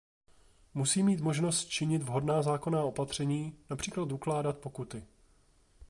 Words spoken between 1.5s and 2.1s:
činit